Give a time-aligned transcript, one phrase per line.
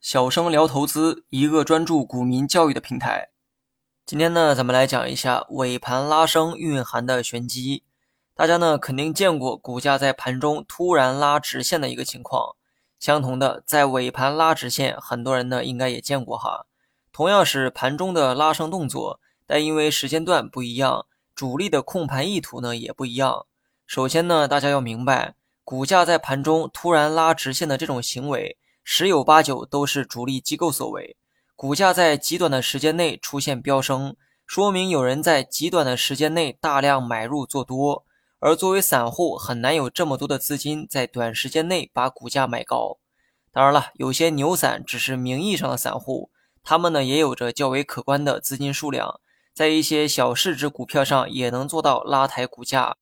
[0.00, 3.28] 小生聊投资，一个专注股民教育的平台。
[4.06, 7.84] 今天呢，咱们来讲一下尾盘拉升蕴含的玄机。
[8.34, 12.56] 大家呢，肯定见过股价在盘中突然拉直线的一个情况。
[12.98, 16.66] 相同的，在尾盘拉直线，很多人呢应该也见过哈。
[17.12, 23.46] 同样是盘中的拉升动作，但因为时间段不一样，主力的控盘意图呢也不一样。
[23.86, 25.34] 首先呢，大家要明白。
[25.64, 28.56] 股价在盘中突然拉直线的这种行为。
[28.82, 31.16] 十有八九都是主力机构所为，
[31.54, 38.04] 股价在极短的时间内出现飙升，说明有人在极短的时间内大量买入做多。
[38.40, 42.98] 而作为散户，很难有这么多的资金在短时间内把股价买高。
[43.52, 46.30] 当然了，有些牛散只是名义上的散户，
[46.64, 49.20] 他们呢也有着较为可观的资金数量，
[49.54, 52.96] 在一些小市值股票上也能做到拉抬股价。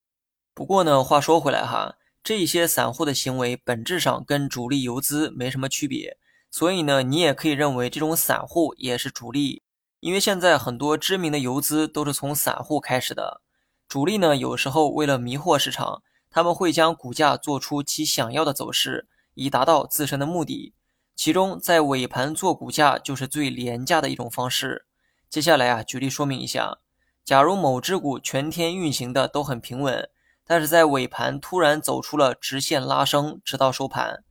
[0.52, 1.94] 不过呢，话说回来哈。
[2.22, 6.18] 这些散户的行为本质上跟主力游资没什么区别，
[6.50, 9.62] 所以呢，你也可以认为这种散户也是主力，
[10.00, 13.40] 因为现在很多知名的游资都是从散户开始的。
[13.88, 20.74] 主力呢，有时候为了迷惑市场，他们会将股价做出其想要的走势，以达到自身的目的。
[21.16, 24.84] 其中，在尾盘做股价就是最廉价的一种方式。
[25.30, 26.78] 接下来啊，举例说明一下，
[27.24, 30.10] 假如某只股全天运行的都很平稳。
[30.48, 34.24] 但是在尾盘突然走出了直线拉升，直到收盘。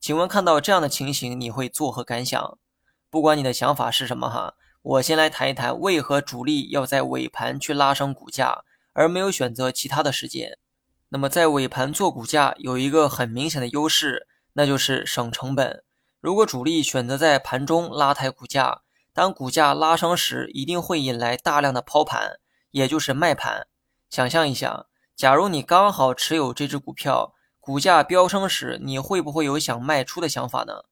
[0.00, 2.56] 请问看到这样的情形，你会作何感想？
[3.10, 10.56] 不管你的想法是什么哈，我先来谈一谈为何主力要在尾盘去拉升股价，而没有选择其他的时间。
[11.08, 15.82] 那么在尾盘做股价有一个很明显的优势，那就是省成本。
[16.20, 22.38] 如果主力选择在盘中拉抬股价，当股价拉升时，一定会引来大量的抛盘，
[22.70, 23.66] 也就是卖盘。
[24.08, 24.86] 想象一下。
[25.16, 30.82] 假如你刚好持有这只股票，股价飙升时，你会不会有想卖出的想法呢？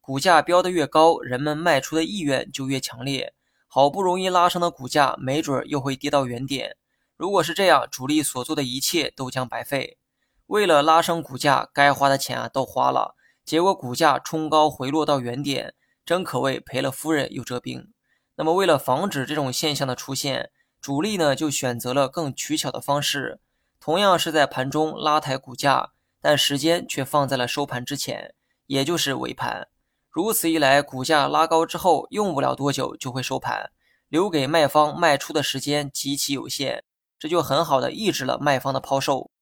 [0.00, 3.34] 股价飙得越高，人们卖出的意愿就越强烈。
[3.66, 6.76] 好不容易拉升的股价，没准又会跌到原点。
[7.16, 9.98] 如果是这样，主力所做的一切都将白费。
[10.46, 15.74] 为了拉升股价，该花的钱啊都花了，结果股价冲高回落到原点，
[16.04, 17.92] 真可谓赔了夫人又折兵。
[18.36, 23.40] 那么，为了防止这种现象的出现，主力呢就选择了更取巧的方式。
[23.84, 28.32] 同样是在盘中拉抬股价，但时间却放在了收盘之前，
[28.66, 29.66] 也就是尾盘。
[30.08, 33.72] 如此一来，股价拉高之后，用不了多久就会收盘，
[34.08, 36.84] 留给卖方卖出的时间极其有限，
[37.18, 39.32] 这就很好的抑制了卖方的抛售。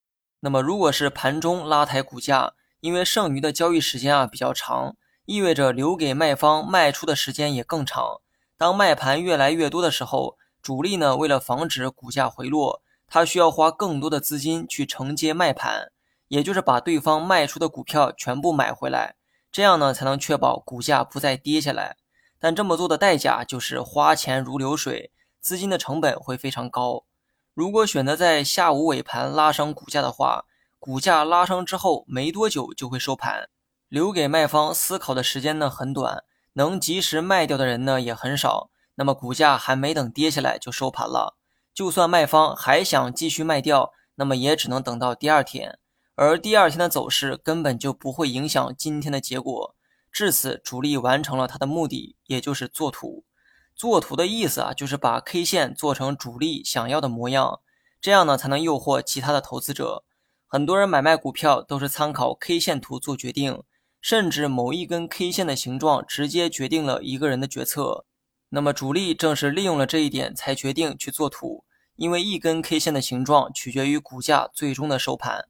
[0.41, 4.97] 那么，如果是盘中拉抬股价，因为剩余的交易时间啊比较长，
[5.27, 8.23] 意味着留给卖方卖出的时间也更长。
[8.57, 12.81] 当卖盘越来越多的时候，主力呢为了防止股价回落。
[13.11, 15.91] 他需要花更多的资金去承接卖盘，
[16.29, 19.17] 也就是把对方卖出的股票全部买回来，
[19.51, 21.97] 这样呢才能确保股价不再跌下来。
[22.39, 25.11] 但这么做的代价就是花钱如流水，
[25.41, 27.05] 资金的成本会非常高。
[27.53, 30.45] 如果选择在下午尾盘拉升股价的话，
[30.79, 33.49] 股价拉升之后没多久就会收盘，
[33.89, 36.23] 留给卖方思考的时间呢很短，
[36.53, 41.37] 能及时卖掉的人呢也很少，那么股价还没等跌下来就收盘了。
[41.73, 45.79] 就算卖方还想继续卖掉，那么也只能等到第二天，
[46.15, 49.75] 而第二天的走势根本就不会影响今天的结果。
[50.13, 53.25] 至此，主力完成了他的目的，也就是做图。
[53.77, 57.61] 做图的意思啊，就是把 K 线做成主力想要的模样，
[58.01, 60.05] 这样呢才能诱惑其他的投资者。
[60.47, 63.63] 很多人买卖股票都是参考 K 线图做决定，
[64.01, 68.05] 甚至某一根 K 线的形状直接决定了一个人的决策。
[68.51, 71.65] 那么主力正是利用了这一点，才决定去做图。
[71.97, 75.49] 因为一根 K 线的形状取决于股价最终的收盘。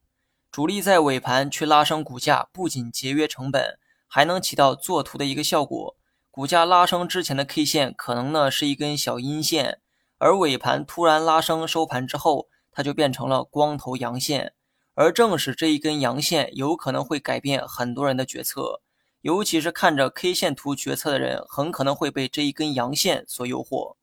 [0.50, 3.78] 主力在尾盘去拉升股价，不仅节约成本，
[4.09, 5.97] 还能起到做图的一个效果。
[6.31, 9.81] 股价拉升之前的 K 线可能呢是一根小阴线，
[10.19, 14.55] 而尾盘突然拉升收盘之后，它就变成了光头阳线。
[14.94, 18.83] 而正是这一根阳线，有可能会改变很多人的决策。
[19.22, 23.97] 尤其是看着 K 线图决策的人，很可能会被这一根阳线所诱惑。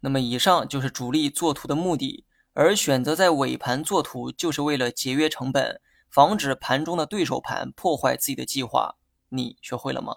[0.00, 8.96] 那么，以上就是主力做图的目的，而选择在尾盘做图，就是为了节约成本，防止盘中的对手盘破坏自己的计划。
[9.30, 10.14] 你学会了吗？